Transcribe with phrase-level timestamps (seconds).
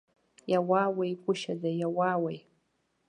[0.51, 2.39] Иауауеи-гәышьаӡа, иауауеи!